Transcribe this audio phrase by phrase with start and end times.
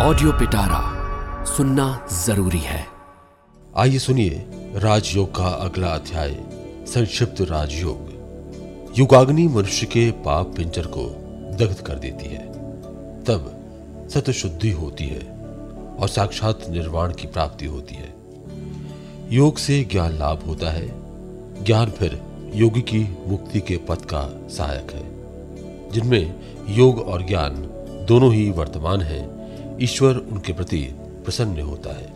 [0.00, 0.80] Audio पिटारा
[1.44, 2.86] सुनना ज़रूरी है।
[3.76, 6.36] आइए सुनिए राजयोग का अगला अध्याय,
[6.86, 11.06] संक्षिप्त राजयोग। युगाग्नि मनुष्य के पाप पिंजर को
[11.56, 12.46] दग्ध कर देती है।
[13.24, 13.50] तब
[14.14, 15.20] सत शुद्धि होती है
[16.00, 18.14] और साक्षात निर्वाण की प्राप्ति होती है।
[19.30, 20.88] योग से ज्ञान लाभ होता है।
[21.64, 22.22] ज्ञान फिर
[22.54, 25.10] योगी की मुक्ति के पथ का सहायक है,
[25.90, 26.34] जिनमें
[26.68, 27.54] योग और ज्ञान
[28.08, 29.37] दोनों ही वर्तमान हैं।
[29.80, 32.12] ईश्वर उनके प्रति प्रसन्न होता है।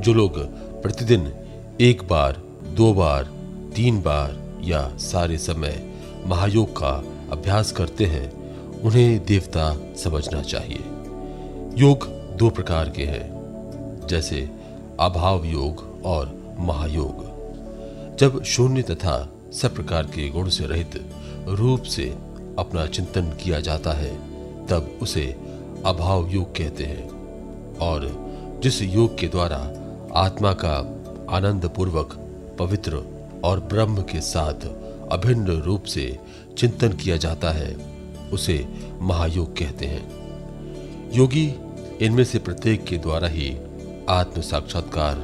[0.00, 0.38] जो लोग
[0.82, 1.32] प्रतिदिन
[1.80, 2.42] एक बार,
[2.76, 3.24] दो बार,
[3.76, 5.90] तीन बार या सारे समय
[6.26, 8.32] महायोग का अभ्यास करते हैं,
[8.80, 10.80] उन्हें देवता समझना चाहिए।
[11.76, 13.30] योग दो प्रकार के हैं,
[14.06, 14.50] जैसे
[15.00, 17.28] अभाव योग और महायोग।
[18.16, 21.06] जब शून्य तथा सब प्रकार के गुण से रहित
[21.48, 22.04] रूप से
[22.58, 24.14] अपना चिंतन किया जाता है,
[24.66, 25.47] तब उसे
[25.86, 27.08] अभाव योग कहते हैं
[27.78, 28.06] और
[28.62, 29.56] जिस योग के द्वारा
[30.14, 30.74] आत्मा का
[31.30, 32.16] आनंद पूर्वक
[32.58, 33.02] पवित्र
[33.44, 34.66] और ब्रह्म के साथ
[35.12, 36.18] अभिन्न रूप से
[36.58, 37.76] चिंतन किया जाता है,
[38.32, 38.68] उसे
[39.02, 41.54] महायोग कहते हैं। योगी
[42.00, 43.56] इनमें से प्रत्येक के द्वारा ही
[44.08, 45.14] आत्म साक्षात्कार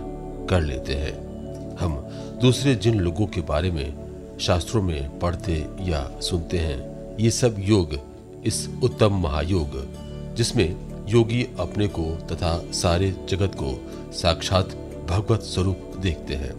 [0.50, 1.96] कर लेते हैं। हम
[2.40, 7.98] दूसरे जिन लोगों के बारे में शास्त्रों में पढ़ते या सुनते हैं, ये सब योग,
[8.44, 10.03] इस उत्तम महायोग
[10.34, 10.76] जिसमें
[11.08, 14.66] योगी अपने को तथा सारे जगत को साक्षात
[15.08, 16.52] भगवत स्वरूप देखते हैं,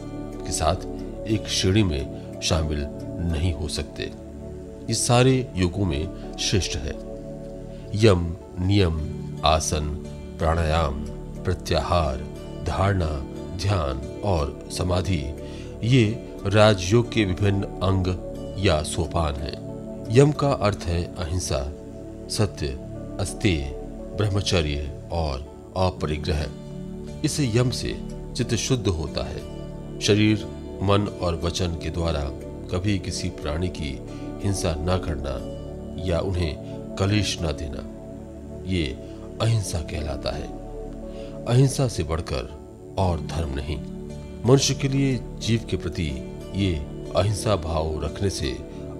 [0.45, 0.75] के साथ
[1.27, 2.87] एक श्रेणी में शामिल
[3.31, 4.03] नहीं हो सकते।
[4.89, 6.93] ये सारे योगों में श्रेष्ठ है।
[7.95, 8.99] यम, नियम,
[9.45, 9.87] आसन,
[10.39, 11.05] प्राणायाम,
[11.43, 12.17] प्रत्याहार,
[12.67, 13.25] धारणा,
[13.57, 15.33] ध्यान और समाधि,
[15.83, 18.05] ये राजयोग के विभिन्न अंग
[18.65, 19.65] या सोपान हैं।
[20.09, 21.71] यम का अर्थ है अहिंसा,
[22.29, 22.84] सत्य
[23.19, 23.61] अस्तेय
[24.17, 25.39] ब्रह्मचर्य और
[25.77, 26.45] अपरिग्रह।
[27.25, 27.99] इस यम से
[28.37, 30.45] चित्त शुद्ध होता है। शरीर,
[30.81, 32.23] मन और वचन के द्वारा
[32.71, 33.99] कभी किसी प्राणी की
[34.43, 35.35] हिंसा न करना
[36.05, 36.55] या उन्हें
[36.99, 37.83] कलेश न देना,
[38.71, 38.85] ये
[39.41, 40.47] अहिंसा कहलाता है।
[41.45, 42.51] अहिंसा से बढ़कर
[42.97, 43.77] और धर्म नहीं।
[44.45, 46.11] मनुष्य के लिए जीव के प्रति
[46.55, 46.75] ये
[47.15, 48.51] अहिंसा भाव रखने से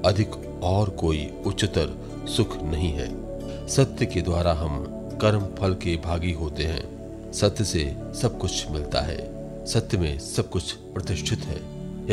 [0.06, 1.96] अधिक और कोई उच्चतर
[2.28, 3.25] सुख नहीं है।
[3.70, 4.86] सत्य के द्वारा हम
[5.22, 6.96] कर्म फल के भागी होते हैं।
[7.34, 11.62] सत्य से सब कुछ मिलता है। सत्य में सब कुछ प्रतिष्ठित है।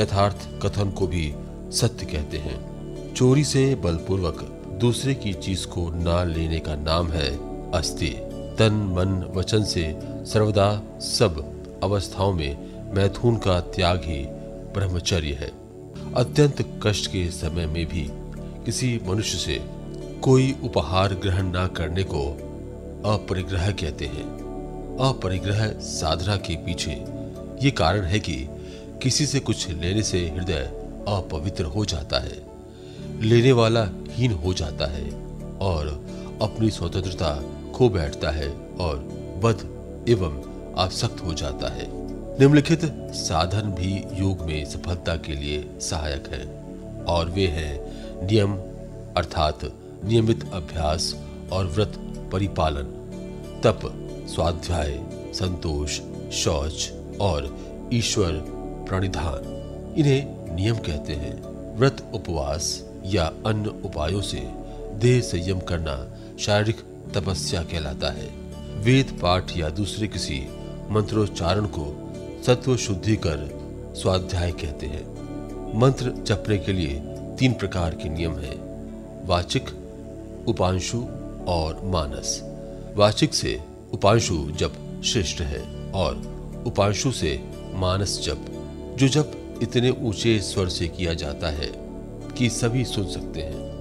[0.02, 1.34] यथार्थ कथन को भी
[1.70, 2.72] सत्य कहते हैं।
[3.14, 4.42] चोरी से बलपूर्वक
[4.80, 7.30] दूसरे की चीज़ को ना लेने का नाम है
[7.70, 8.08] अस्ति
[8.58, 14.26] तन, मन, वचन से सर्वदा सब अवस्थाओं में मैथुन का त्याग ही
[14.74, 15.52] ब्रह्मचर्य है।
[16.14, 18.08] अत्यंत कष्ट के समय में भी
[18.64, 19.81] किसी मनुष्य से
[20.22, 22.20] कोई उपहार ग्रहण न करने को
[23.12, 24.24] अपरिग्रह कहते हैं।
[25.00, 26.92] अपरिग्रह साधना के पीछे
[27.62, 28.34] ये कारण है कि
[29.02, 30.60] किसी से कुछ लेने से हृदय
[31.08, 32.38] अपवित्र हो जाता है,
[33.20, 35.10] लेने वाला हीन हो जाता है
[35.62, 35.88] और
[36.42, 37.34] अपनी स्वतंत्रता
[37.74, 38.48] खो बैठता है
[38.80, 38.96] और
[39.44, 39.68] बद
[40.08, 40.40] एवं
[40.78, 41.90] आसक्त हो जाता है।
[42.38, 46.46] निम्नलिखित साधन भी योग में सफलता के लिए सहायक है
[47.04, 48.56] और वे हैं नियम
[49.16, 49.72] अर्थात
[50.04, 51.14] नियमित अभ्यास
[51.52, 51.92] और व्रत
[52.32, 52.82] परिपालन।
[53.64, 53.80] तप,
[54.28, 55.02] स्वाध्याय,
[55.34, 56.00] संतोष,
[56.32, 57.58] शौच और
[57.92, 58.32] ईश्वर
[58.88, 59.42] प्रणिधान,
[59.98, 64.50] इन्हें नियम कहते हैं। व्रत उपवास या अन्य उपायों से
[64.94, 66.76] देह संयम करना शारीरिक
[67.14, 68.28] तपस्या कहलाता है।
[68.78, 70.46] वेद, पाठ या दूसरे किसी
[70.90, 72.12] मंत्रोच्चारण को
[72.46, 73.62] सत्व शुद्धि कर
[73.96, 75.12] स्वाध्याय कहते हैं।
[75.78, 77.00] मंत्र जपने के लिए
[77.38, 78.72] तीन प्रकार के नियम हैं।
[79.26, 79.70] वाचिक
[80.48, 80.98] उपांशु
[81.48, 82.42] और मानस।
[82.96, 83.60] वाचिक से
[83.92, 86.14] उपांशु जप श्रेष्ठ है और
[86.66, 87.44] उपांशु से
[87.74, 88.46] मानस जप।
[88.98, 91.72] जो जप इतने ऊँचे स्वर से किया जाता है
[92.38, 93.72] कि सभी सुन सकते हैं।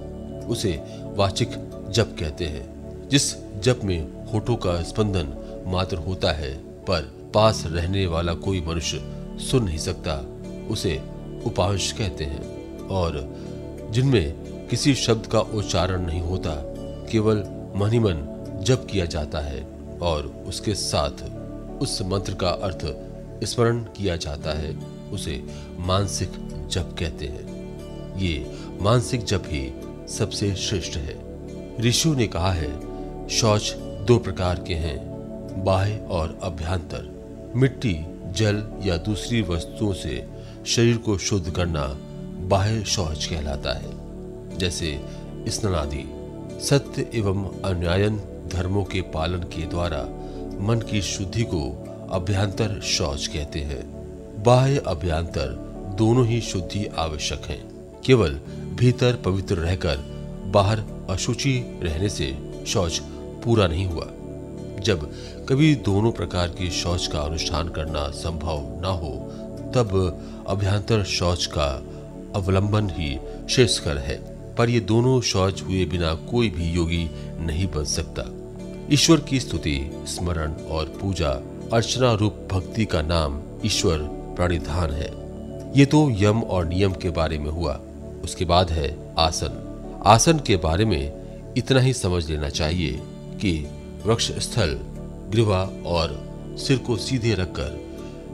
[0.46, 0.82] उसे
[1.16, 1.48] वाचिक
[1.90, 2.72] जप कहते हैं,
[3.08, 8.98] जिस जप में होठों का स्पंदन मात्र होता है, पर पास रहने वाला कोई मनुष्य
[9.50, 10.26] सुन नहीं सकता,
[10.70, 11.02] उसे
[11.46, 13.36] उपांश कहते हैं। और
[13.90, 16.50] जिनमें किसी शब्द का उच्चारण नहीं होता,
[17.12, 17.36] केवल
[17.76, 18.14] मन ही मन
[18.62, 19.66] जप किया जाता है
[20.02, 21.10] और उसके साथ
[21.82, 22.78] उस मंत्र का अर्थ
[23.44, 24.76] स्मरण किया जाता है,
[25.10, 25.44] उसे
[25.78, 26.28] मानसिक
[26.70, 27.44] जप कहते हैं।
[28.18, 29.74] ये मानसिक जप ही
[30.08, 31.18] सबसे श्रेष्ठ है।
[31.80, 32.80] ऋषियों ने कहा है,
[33.28, 34.98] शौच दो प्रकार के हैं,
[35.64, 37.26] बाह्य और अभ्यंतर।
[37.56, 40.28] मिट्टी, जल या दूसरी वस्तुओं से
[40.66, 41.96] शरीर को शुद्ध करना
[42.48, 44.01] बाह्य शौच कहलाता है।
[44.58, 45.00] जैसे
[45.48, 46.10] स्नादि
[46.64, 48.16] सत्य एवं अन्यायन
[48.52, 50.02] धर्मों के पालन के द्वारा
[50.60, 54.02] मन की शुद्धि को अभ्यंतर शौच कहते हैं।
[54.42, 58.40] बाह्य अभ्यंतर दोनों ही शुद्धि आवश्यक हैं। केवल
[58.74, 59.96] भीतर पवित्र रहकर
[60.46, 63.02] बाहर अशुचि रहने से शौच
[63.44, 64.06] पूरा नहीं हुआ।
[64.80, 65.12] जब
[65.48, 69.28] कभी दोनों प्रकार के शौच का अनुष्ठान करना संभव न हो,
[69.74, 71.86] तब अभ्यंतर शौच का
[72.36, 73.18] अवलंबन ही
[73.50, 77.10] श्रेष्ठकर है। पर ये दोनों शौच हुए बिना कोई भी योगी
[77.40, 78.22] नहीं बन सकता।
[78.92, 81.30] ईश्वर की स्तुति, स्मरण और पूजा,
[81.72, 83.98] अर्चना रूप भक्ति का नाम ईश्वर
[84.36, 85.22] प्रणिधान है।
[85.76, 87.80] ये तो यम और नियम के बारे में हुआ।
[88.24, 89.68] उसके बाद है आसन।
[90.06, 91.12] आसन के बारे में
[91.56, 93.00] इतना ही समझ लेना चाहिए
[93.40, 93.66] कि
[94.06, 94.80] वृक्ष स्थल
[95.30, 97.80] ग्रीवा और सिर को सीधे रखकर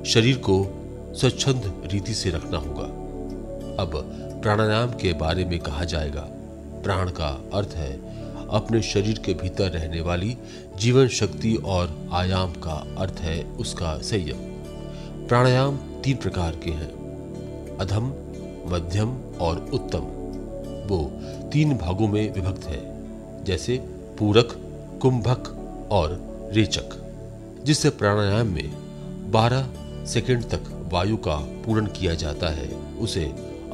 [0.06, 0.74] शरीर को
[1.14, 3.08] स्वच्छंद रीति से रखना होगा।
[3.82, 6.28] अब प्राणायाम के बारे में कहा जाएगा।
[6.84, 7.92] प्राण का अर्थ है
[8.48, 10.36] अपने शरीर के भीतर रहने वाली
[10.78, 14.36] जीवन शक्ति और आयाम का अर्थ है उसका संयम।
[15.26, 16.90] प्राणायाम तीन प्रकार के हैं,
[17.78, 18.06] अधम,
[18.74, 20.18] मध्यम और उत्तम।
[20.88, 21.10] वो
[21.50, 22.98] तीन भागों में विभक्त है,
[23.44, 23.76] जैसे
[24.18, 24.58] पूरक,
[25.02, 25.48] कुंभक
[25.90, 27.12] और रेचक,
[27.64, 28.70] जिससे प्राणायाम में
[29.30, 29.68] 12
[30.06, 32.68] सेकंड तक वायु का पूर्ण किया जाता है।
[32.98, 33.24] उसे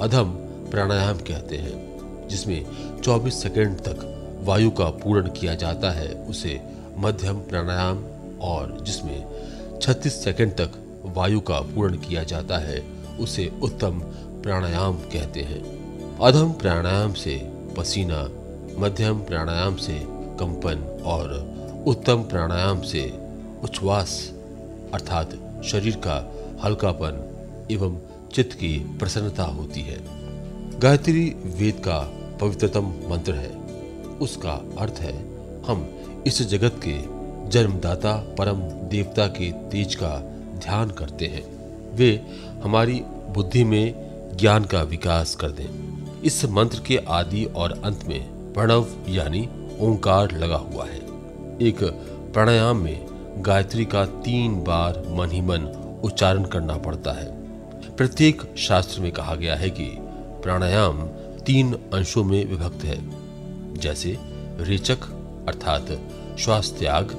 [0.00, 0.38] अधम
[0.74, 2.66] प्राणायाम कहते हैं, जिसमें
[3.02, 6.60] 24 सेकंड तक वायु का पूरण किया जाता है, उसे
[6.96, 8.04] मध्यम प्राणायाम
[8.40, 9.24] और जिसमें
[9.80, 12.82] 36 सेकंड तक वायु का पूरण किया जाता है,
[13.20, 14.00] उसे उत्तम
[14.42, 15.62] प्राणायाम कहते हैं।
[16.18, 17.36] अधम प्राणायाम से
[17.78, 18.22] पसीना,
[18.78, 20.00] मध्यम प्राणायाम से
[20.40, 21.32] कंपन और
[21.86, 23.20] उत्तम प्राणायाम से
[23.62, 24.32] उच्छ्वास,
[24.94, 26.18] अर्थात शरीर का
[26.64, 27.24] हल्कापन
[27.70, 27.96] एवं
[28.34, 30.23] चित्त की प्रसन्नता होती है।
[30.78, 31.98] गायत्री वेद का
[32.40, 33.50] पवित्रतम मंत्र है।
[34.18, 35.12] उसका अर्थ है,
[35.62, 35.88] हम
[36.26, 36.94] इस जगत के
[37.50, 40.18] जन्मदाता परम देवता के तेज का
[40.58, 41.44] ध्यान करते हैं।
[41.94, 42.26] वे
[42.62, 43.94] हमारी बुद्धि में
[44.36, 45.68] ज्ञान का विकास कर दें।
[46.22, 49.48] इस मंत्र के आदि और अंत में प्रणव यानी
[49.80, 51.00] ओंकार लगा हुआ है।
[51.62, 51.84] एक
[52.34, 53.06] प्राणायाम में
[53.38, 55.60] गायत्री का तीन बार मन ही मन
[56.04, 57.32] उच्चारण करना पड़ता है।
[57.96, 59.98] प्रत्येक शास्त्र में कहा गया है कि
[60.44, 61.06] प्राणायाम
[61.46, 62.96] तीन अंशों में विभक्त है,
[63.74, 64.18] जैसे
[64.60, 65.04] रेचक
[65.48, 65.86] अर्थात
[66.38, 67.14] श्वास त्याग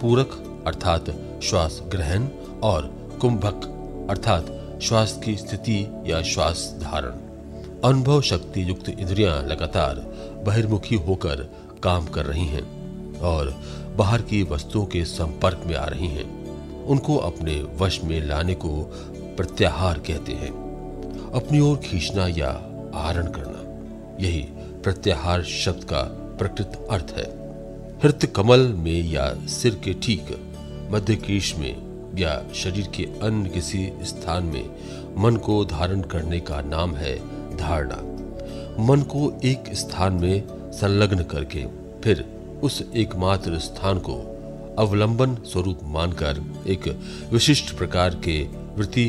[0.00, 1.04] पूरक अर्थात
[1.42, 2.26] श्वास ग्रहण
[2.62, 2.82] और
[3.20, 3.64] कुंभक
[4.10, 7.10] अर्थात श्वास की स्थिति या श्वास धारण।
[7.84, 9.94] अनुभव शक्ति युक्त इंद्रियाँ लगातार
[10.46, 11.36] बहिर्मुखी होकर
[11.82, 13.54] काम कर रही हैं और
[13.96, 18.82] बाहर की वस्तुओं के संपर्क में आ रही हैं। उनको अपने वश में लाने को
[19.36, 20.66] प्रत्याहार कहते हैं।
[21.34, 22.65] अपनी ओर खींचना या
[22.96, 23.62] आहरण करना।
[24.24, 24.42] यही
[24.82, 26.02] प्रत्याहार शब्द का
[26.38, 27.24] प्रकृत अर्थ है।
[28.02, 30.26] हृत कमल में या सिर के ठीक
[30.90, 31.86] मध्य केश में
[32.18, 34.70] या शरीर के अन्य किसी स्थान में
[35.18, 37.16] मन को धारण करने का नाम है
[37.56, 37.96] धारणा।
[38.82, 40.42] मन को एक स्थान में
[40.72, 41.64] संलग्न करके
[42.00, 42.24] फिर
[42.62, 44.14] उस एकमात्र स्थान को
[44.78, 46.88] अवलंबन स्वरूप मानकर एक
[47.32, 48.42] विशिष्ट प्रकार के
[48.76, 49.06] वृत्ति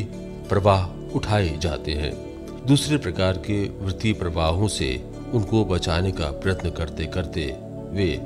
[0.48, 2.27] प्रवाह उठाए जाते हैं।
[2.68, 5.04] दूसरे प्रकार के वृत्ति प्रवाहों से
[5.34, 7.44] उनको बचाने का प्रयत्न करते करते
[7.90, 8.18] वे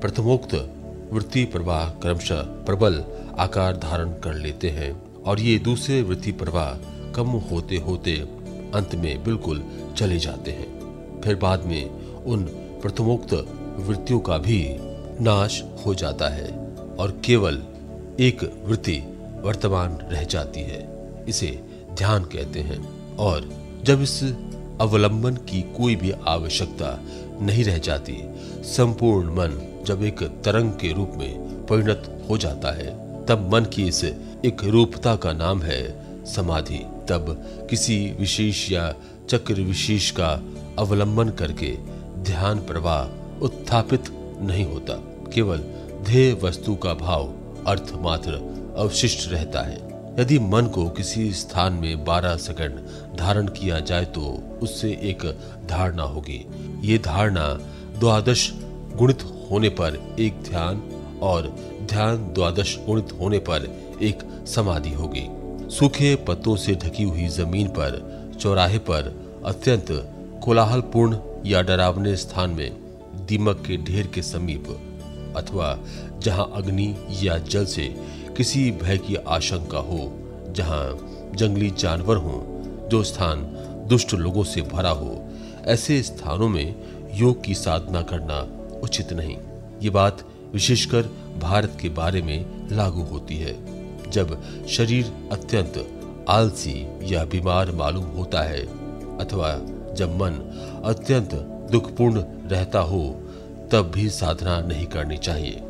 [0.00, 0.54] प्रथमोक्त
[1.12, 3.04] वृत्ति प्रवाह क्रमशः प्रबल
[3.38, 8.16] आकार धारण कर लेते हैं और ये दूसरे वृत्ति प्रवाह कम होते होते
[8.74, 9.64] अंत में बिल्कुल
[9.96, 11.90] चले जाते हैं। फिर बाद में
[12.24, 12.44] उन
[12.82, 13.34] प्रथमोक्त
[13.78, 14.76] वृत्तियों का भी
[15.20, 16.48] नाश हो जाता है
[16.98, 17.62] और केवल
[18.20, 19.02] एक वृत्ति
[19.40, 20.88] वर्तमान रह जाती है।
[21.28, 21.60] इसे
[21.94, 24.22] ध्यान कहते हैं और जब इस
[24.80, 27.00] अवलंबन की कोई भी आवश्यकता
[27.40, 28.18] नहीं रह जाती,
[28.64, 32.86] संपूर्ण मन जब एक तरंग के रूप में परिणत हो जाता है,
[33.26, 34.04] तब मन की इस
[34.44, 36.78] एक रूपता का नाम है समाधि।
[37.08, 38.94] तब किसी विशेष या
[39.28, 40.42] चक्र विशेष का
[40.78, 41.76] अवलंबन करके
[42.22, 44.04] ध्यान प्रवाह उत्थापित
[44.40, 44.94] नहीं होता।
[45.34, 45.58] केवल
[46.04, 47.34] ध्येय वस्तु का भाव
[47.66, 48.32] अर्थ मात्र
[48.78, 54.20] अवशिष्ट रहता है। यदि मन को किसी स्थान में 12 सेकंड धारण किया जाए तो
[54.62, 55.24] उससे एक
[55.68, 56.44] धारणा होगी।
[56.82, 57.46] ये धारणा
[57.98, 58.50] द्वादश
[58.96, 60.80] गुणित होने पर एक ध्यान
[61.22, 61.48] और
[61.82, 63.68] ध्यान द्वादश गुणित होने पर
[64.02, 65.26] एक समाधि होगी।
[65.70, 67.92] सूखे पत्तों से ढकी हुई ज़मीन पर,
[68.40, 69.14] चौराहे पर
[69.46, 69.86] अत्यंत
[70.44, 72.70] कोलाहलपूर्ण या डरावने स्थान में,
[73.26, 74.68] दीमक के ढेर के समीप
[75.36, 75.78] अथवा
[76.18, 77.86] जहाँ अग्नि या जल से
[78.36, 80.12] किसी भय की आशंका हो,
[80.50, 80.98] जहाँ
[81.34, 83.42] जंगली जानवर हो, जो स्थान
[83.88, 85.28] दुष्ट लोगों से भरा हो,
[85.64, 86.74] ऐसे स्थानों में
[87.14, 88.40] योग की साधना करना
[88.80, 89.36] उचित नहीं।
[89.82, 91.02] ये बात विशेषकर
[91.42, 93.56] भारत के बारे में लागू होती है,
[94.10, 98.60] जब शरीर अत्यंत आलसी या बीमार मालूम होता है,
[99.18, 99.54] अथवा
[99.94, 100.32] जब मन
[100.84, 101.34] अत्यंत
[101.72, 103.20] दुखपूर्ण रहता हो,
[103.72, 105.60] तब भी साधना नहीं करनी चाहिए।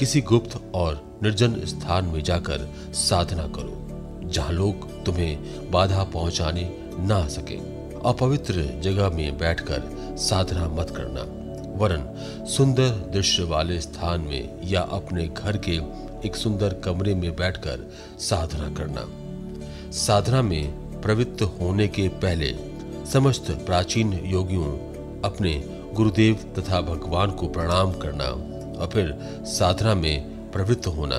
[0.00, 7.26] किसी गुप्त और निर्जन स्थान में जाकर साधना करो, जहाँ लोग तुम्हें बाधा पहुँचाने ना
[7.28, 7.56] सके।
[8.08, 11.22] अपवित्र जगह में बैठकर साधना मत करना,
[11.78, 15.76] वरन सुंदर दृश्य वाले स्थान में या अपने घर के
[16.26, 19.06] एक सुंदर कमरे में बैठकर साधना करना।
[19.92, 22.52] साधना में प्रवृत्त होने के पहले
[23.12, 24.72] समस्त प्राचीन योगियों
[25.22, 25.52] अपने
[25.94, 29.12] गुरुदेव तथा भगवान को प्रणाम करना और फिर
[29.46, 31.18] साधना में प्रवृत्त होना।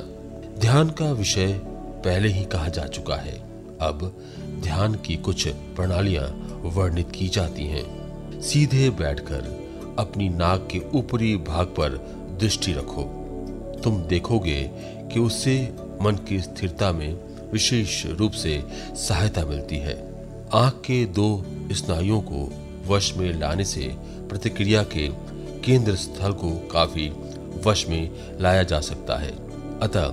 [0.59, 1.61] ध्यान का विषय
[2.05, 3.39] पहले ही कहा जा चुका है।
[3.81, 4.21] अब
[4.59, 6.25] ध्यान की कुछ प्रणालियाँ
[6.63, 8.03] वर्णित की जाती हैं।
[8.41, 9.63] सीधे बैठकर
[9.99, 11.89] अपनी नाक के ऊपरी भाग पर
[12.39, 13.03] दृष्टि रखो।
[13.83, 14.71] तुम देखोगे
[15.13, 17.17] कि उससे मन की स्थिरता में
[17.53, 18.63] विशेष रूप से
[18.95, 20.13] सहायता मिलती है।
[20.53, 22.53] आँख के दो स्नायुओं को
[22.87, 23.95] वश में लाने से
[24.29, 25.09] प्रतिक्रिया के
[25.61, 27.11] केंद्र स्थल को काफ़ी
[27.65, 29.31] वश में लाया जा सकता है।
[29.79, 30.05] अतः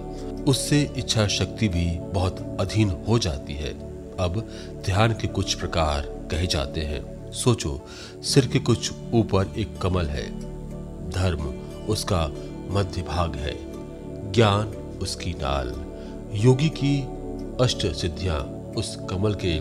[0.45, 3.71] उससे इच्छा शक्ति भी बहुत अधीन हो जाती है।
[4.17, 4.49] अब
[4.87, 7.81] ध्यान के कुछ प्रकार कहे जाते हैं। सोचो,
[8.23, 10.41] सिर के कुछ ऊपर एक कमल है।
[11.11, 11.45] धर्म
[11.89, 12.31] उसका
[12.69, 13.57] मध्य भाग है।
[14.33, 14.67] ज्ञान
[15.03, 15.85] उसकी नाल।
[16.33, 17.09] योगी की
[17.65, 19.61] अष्ट सिद्धियाँ उस कमल के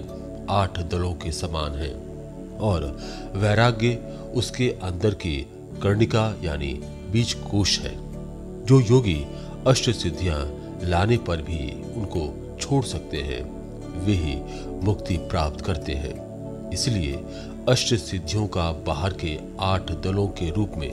[0.53, 2.09] आठ दलों के समान हैं।
[2.57, 2.99] और
[3.33, 5.47] वैराग्य उसके अंदर की
[5.83, 7.95] कर्णिका यानी बीज कोश है,
[8.65, 9.25] जो योगी
[9.67, 10.39] अष्ट सिद्धियाँ
[10.83, 13.41] लाने पर भी उनको छोड़ सकते हैं।
[14.05, 14.35] वे ही
[14.83, 17.23] मुक्ति प्राप्त करते हैं। इसलिए
[17.69, 20.89] अष्ट सिद्धियों का बाहर के आठ दलों के रूप में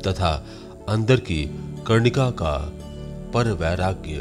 [0.00, 0.46] तथा
[0.88, 1.44] अंदर की
[1.86, 2.52] कर्णिका का
[3.34, 4.14] पर वैराग्य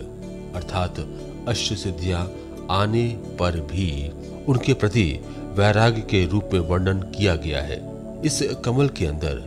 [0.56, 1.00] अर्थात
[1.48, 2.32] अष्ट सिद्धियाँ
[2.72, 3.08] आने
[3.40, 4.12] पर भी
[4.48, 5.20] उनके प्रति
[5.56, 7.78] वैराग्य के रूप में वर्णन किया गया है।
[8.26, 9.44] इस कमल के अंदर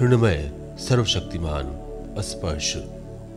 [0.00, 1.64] हृणमय सर्वशक्तिमान
[2.18, 2.76] स्पर्श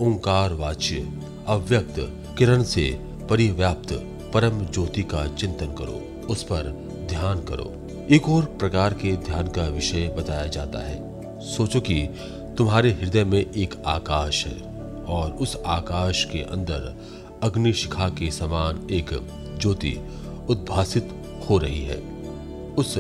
[0.02, 1.10] ओंकार वाच्य,
[1.48, 1.96] अव्यक्त,
[2.38, 3.94] किरण से परिव्याप्त
[4.34, 6.64] परम ज्योति का चिंतन करो, उस पर
[7.10, 11.00] ध्यान करो। एक और प्रकार के ध्यान का विषय बताया जाता है।
[11.42, 12.08] सोचो कि
[12.58, 14.62] तुम्हारे हृदय में एक आकाश है
[15.04, 17.02] और उस आकाश के अंदर
[17.44, 19.10] अग्नि शिखा के समान एक
[19.62, 19.98] ज्योति
[20.50, 21.10] उद्भासित
[21.50, 21.98] हो रही है।
[22.78, 22.98] उस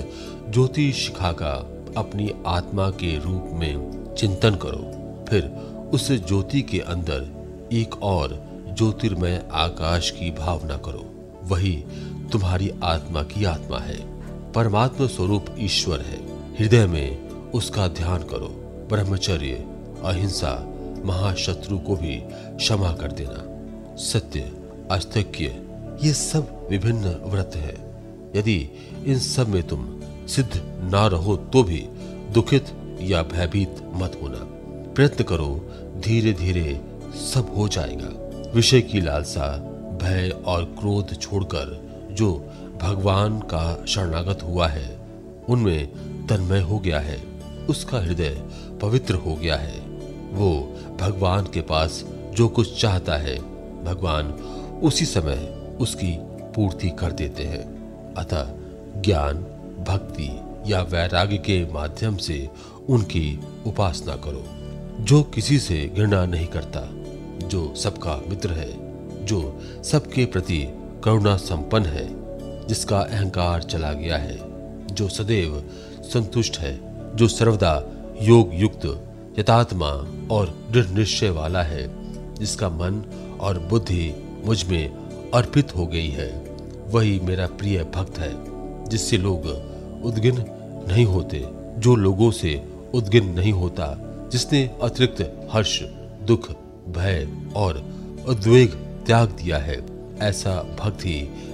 [0.49, 4.93] ज्योति शिखा का अपनी आत्मा के रूप में चिंतन करो।
[5.29, 5.45] फिर
[5.93, 7.37] उस ज्योति के अंदर
[7.73, 8.47] एक और
[8.77, 11.11] ज्योतिर्मय आकाश की भावना करो।
[11.43, 11.85] वही
[12.31, 14.17] तुम्हारी आत्मा की आत्मा है।
[14.51, 18.47] परमात्मा स्वरूप ईश्वर है। हृदय में उसका ध्यान करो।
[18.89, 19.65] ब्रह्मचर्य,
[20.03, 20.73] अहिंसा,
[21.05, 23.57] महाशत्रु को भी क्षमा कर देना।
[23.97, 24.51] सत्य,
[24.91, 25.63] अस्तक्य,
[26.03, 28.01] ये सब विभिन्न व्रत है।
[28.35, 28.69] यदि
[29.05, 30.51] इन सब में तुम सिद्ध
[30.93, 31.87] ना रहो तो भी
[32.33, 32.65] दुखित
[33.01, 34.39] या भयभीत मत होना।
[34.93, 36.81] प्रयत्न करो धीरे धीरे
[37.15, 39.57] सब हो जाएगा। विषय की लालसा,
[40.01, 42.51] भय और क्रोध छोड़कर जो
[42.81, 44.99] भगवान का शरणागत हुआ है,
[45.49, 45.87] उनमें
[46.27, 47.23] तन्मय हो गया है।
[47.69, 48.43] उसका हृदय
[48.81, 49.79] पवित्र हो गया है।
[50.31, 53.39] वो भगवान के पास जो कुछ चाहता है,
[53.83, 54.25] भगवान
[54.83, 56.17] उसी समय उसकी
[56.55, 57.77] पूर्ति कर देते हैं।
[58.13, 58.53] अतः
[59.01, 59.33] ज्ञान,
[59.87, 62.49] भक्ति या वैराग्य के माध्यम से
[62.89, 64.43] उनकी उपासना करो,
[65.03, 66.89] जो किसी से घृणा नहीं करता,
[67.47, 68.71] जो सबका मित्र है,
[69.25, 70.67] जो सबके प्रति
[71.03, 72.07] करुणा संपन्न है,
[72.67, 74.37] जिसका अहंकार चला गया है,
[74.95, 75.63] जो सदैव
[76.03, 76.79] संतुष्ट है,
[77.15, 77.83] जो सर्वदा
[78.21, 78.85] योग युक्त
[79.39, 79.87] यथात्मा
[80.31, 81.87] और दृढ़ निश्चय वाला है,
[82.35, 83.03] जिसका मन
[83.41, 84.13] और बुद्धि
[84.45, 84.89] मुझमें
[85.31, 86.29] अर्पित हो गई है,
[86.89, 88.33] वही मेरा प्रिय भक्त है,
[88.89, 89.45] जिससे लोग
[90.05, 90.35] उद्गिन
[90.87, 91.45] नहीं होते,
[91.77, 93.97] जो लोगों से उद्गिन नहीं होता,
[94.31, 95.83] जिसने अतिरिक्त हर्ष,
[96.23, 96.51] दुख,
[96.89, 97.85] भय और
[98.27, 98.69] उद्वेग
[99.07, 99.85] त्याग दिया है।
[100.19, 101.05] ऐसा भक्त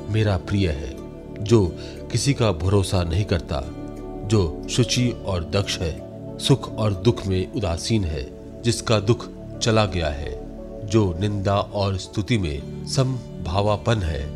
[0.10, 0.98] मेरा प्रिय है,
[1.44, 1.76] जो
[2.12, 3.64] किसी का भरोसा नहीं करता,
[4.28, 10.10] जो शुचि और दक्ष है, सुख और दुख में उदासीन है, जिसका दुख चला गया
[10.10, 10.44] है,
[10.88, 14.30] जो निंदा और स्तुति में समभावापन है।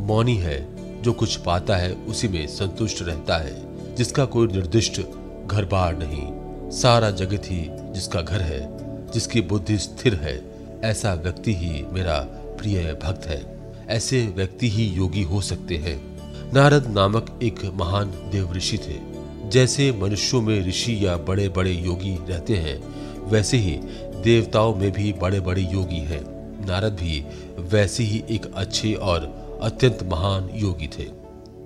[0.00, 0.68] मौनी है,
[1.02, 3.62] जो कुछ पाता है, उसी में संतुष्ट रहता है,
[3.94, 5.00] जिसका कोई निर्दिष्ट
[5.46, 8.78] घर बार नहीं, सारा जगत ही जिसका घर है,
[9.10, 12.18] जिसकी बुद्धि स्थिर है, ऐसा व्यक्ति ही मेरा
[12.58, 13.54] प्रिय भक्त है।
[13.88, 16.18] ऐसे व्यक्ति ही योगी हो सकते हैं।
[16.54, 19.14] नारद नामक एक महान देव ऋषि थे।
[19.48, 22.84] जैसे मनुष्यों में ऋषि या बड़े बड़े योगी रहते हैं,
[23.28, 23.80] वैसे ही
[24.22, 26.34] देवताओं में भी बड़े बड़े योगी हैं।
[26.66, 27.26] नारद भी
[27.58, 31.06] वैसे ही एक अच्छे और अत्यंत महान योगी थे।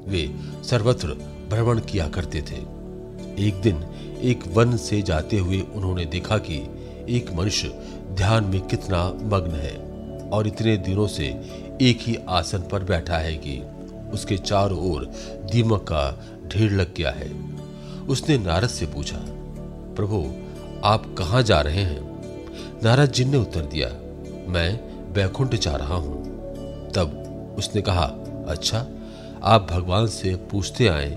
[0.06, 1.08] वे सर्वत्र
[1.50, 2.77] भ्रमण किया करते थे।
[3.38, 3.84] एक दिन
[4.22, 6.56] एक वन से जाते हुए उन्होंने देखा कि
[7.08, 7.68] एक मनुष्य
[8.14, 9.76] ध्यान में कितना मग्न है
[10.30, 11.26] और इतने दिनों से
[11.82, 13.60] एक ही आसन पर बैठा है कि
[14.12, 15.04] उसके चारों ओर
[15.52, 16.02] दीमक का
[16.48, 17.30] ढेर लग गया है।
[18.06, 19.18] उसने नारद से पूछा,
[19.96, 20.24] प्रभु,
[20.84, 22.00] आप कहाँ जा रहे हैं?
[22.84, 23.88] नारद जी ने उत्तर दिया,
[24.52, 26.22] मैं बैकुंठ जा रहा हूँ।
[26.92, 28.04] तब उसने कहा
[28.48, 28.86] अच्छा
[29.42, 31.16] आप भगवान से पूछते आए,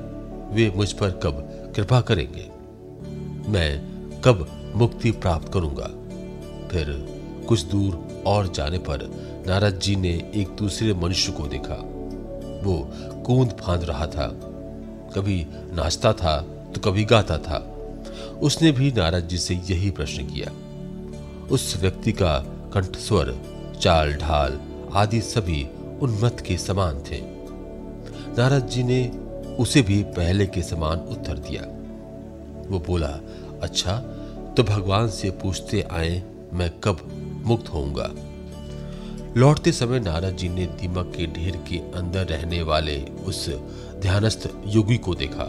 [0.52, 2.50] वे मुझ पर कब कृपा करेंगे।
[3.52, 3.92] मैं
[4.26, 5.88] कब मुक्ति प्राप्त करूँगा?
[6.68, 7.08] फिर
[7.48, 9.00] कुछ दूर और जाने पर
[9.48, 11.74] नारद जी ने एक दूसरे मनुष्य को देखा।
[12.64, 12.92] वो
[13.24, 14.28] कूद फांद रहा था।
[15.16, 16.42] कभी नाचता था
[16.76, 17.78] तो कभी गाता था।
[18.42, 20.52] उसने भी नारद जी से यही प्रश्न किया।
[21.52, 22.40] उस व्यक्ति का
[22.74, 23.38] कंठस्वर
[23.82, 24.60] चाल ढाल
[24.94, 25.68] आदि सभी
[26.02, 27.22] उन्मत्त के समान थे।
[28.38, 29.12] नारद जी ने
[29.60, 31.62] उसे भी पहले के समान उत्तर दिया।
[32.70, 33.20] वो बोला
[33.62, 33.98] अच्छा
[34.58, 36.22] तो भगवान से पूछते आए,
[36.54, 37.00] मैं कब
[37.46, 38.10] मुक्त होऊँगा?
[39.38, 43.50] लौटते समय नारद जी ने दीमक के ढेर के अंदर रहने वाले उस
[44.00, 45.44] ध्यानस्थ योगी को देखा।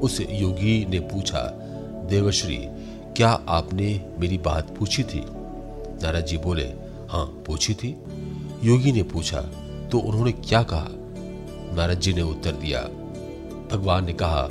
[0.00, 1.42] उस योगी ने पूछा
[2.10, 2.58] देवश्री
[3.16, 3.88] क्या आपने
[4.18, 5.24] मेरी बात पूछी थी?
[6.02, 6.66] नारद जी बोले
[7.10, 7.88] हाँ पूछी थी।
[8.64, 9.40] योगी ने पूछा
[9.92, 10.88] तो उन्होंने क्या कहा?
[11.76, 12.80] नारद जी ने उत्तर दिया
[13.72, 14.48] भगवान ने कहा,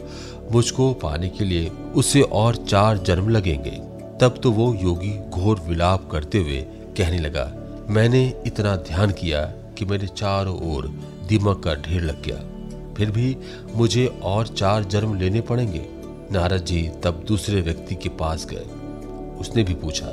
[0.52, 3.72] मुझको पाने के लिए उसे और चार जन्म लगेंगे।
[4.22, 6.62] तब तो वो योगी घोर विलाप करते हुए
[6.98, 7.52] कहने लगा,
[7.90, 9.42] मैंने इतना ध्यान किया
[9.78, 10.88] कि मेरे चारों ओर
[11.28, 12.38] दीमक का ढेर लग गया।
[12.94, 13.36] फिर भी
[13.76, 15.86] मुझे और चार जन्म लेने पड़ेंगे?
[16.32, 18.66] नारद जी तब दूसरे व्यक्ति के पास गए।
[19.40, 20.08] उसने भी पूछा,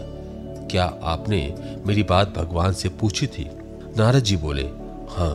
[0.71, 1.39] क्या आपने
[1.87, 3.49] मेरी बात भगवान से पूछी थी?
[3.97, 4.63] नारद जी बोले
[5.11, 5.33] हाँ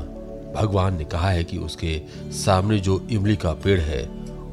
[0.57, 4.07] भगवान ने कहा है कि उसके सामने जो इमली का पेड़ है,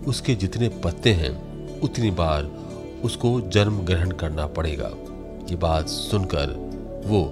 [0.07, 2.45] उसके जितने पत्ते हैं, उतनी बार
[3.05, 4.91] उसको जन्म ग्रहण करना पड़ेगा।
[5.51, 6.47] ये बात सुनकर
[7.07, 7.23] वो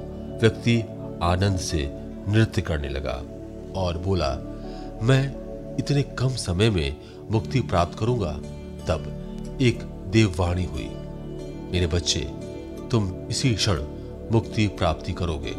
[0.42, 0.80] व्यक्ति
[1.22, 1.90] आनंद से
[2.28, 3.22] नृत्य करने लगा
[3.80, 4.30] और बोला,
[5.02, 5.35] मैं
[5.78, 6.96] इतने कम समय में
[7.30, 8.32] मुक्ति प्राप्त करूँगा,
[8.88, 10.90] तब एक देववाणी हुई।
[11.72, 12.20] मेरे बच्चे,
[12.90, 13.82] तुम इसी क्षण
[14.32, 15.54] मुक्ति प्राप्ति करोगे।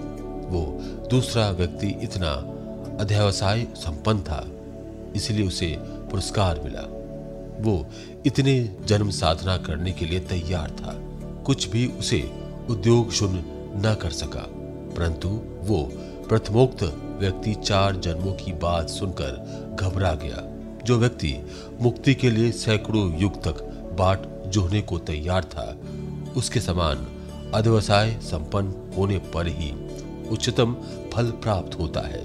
[0.49, 0.65] वो
[1.12, 2.53] दूसरा व्यक्ति इतना
[3.00, 4.46] अध्यवसाय संपन्न था,
[5.16, 6.82] इसलिए उसे पुरस्कार मिला।
[7.60, 7.86] वो
[8.26, 10.94] इतने जन्म साधना करने के लिए तैयार था।
[11.46, 12.22] कुछ भी उसे
[12.70, 13.44] उद्योग शून्य
[13.78, 14.46] न कर सका,
[14.96, 15.30] परंतु
[15.64, 15.84] वो
[16.30, 16.84] प्रथमोक्त
[17.20, 20.44] व्यक्ति चार जन्मों की बात सुनकर घबरा गया,
[20.86, 21.36] जो व्यक्ति
[21.82, 23.64] मुक्ति के लिए सैकड़ों युग तक
[24.00, 25.76] बाट जोहने को तैयार था।
[26.38, 27.08] उसके समान
[27.54, 29.72] अध्यवसाय संपन्न होने पर ही
[30.30, 30.76] उच्चतम
[31.14, 32.22] फल प्राप्त होता है।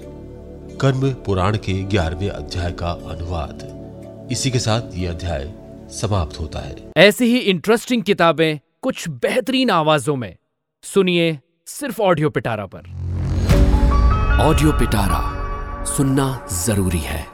[0.81, 5.53] कर्म पुराण के ग्यारहवें अध्याय का अनुवाद। इसी के साथ ये अध्याय
[5.89, 10.35] समाप्त होता है। ऐसी ही इंटरेस्टिंग किताबें कुछ बेहतरीन आवाजों में।
[10.83, 12.79] सुनिए सिर्फ़ ऑडियो पिटारा पर।
[14.41, 15.21] ऑडियो पिटारा
[15.85, 17.25] सुनना ज़रूरी है।